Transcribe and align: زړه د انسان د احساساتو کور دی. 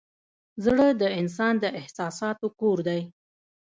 زړه 0.63 0.87
د 1.01 1.03
انسان 1.19 1.53
د 1.63 1.65
احساساتو 1.79 2.47
کور 2.59 2.77
دی. 2.87 3.01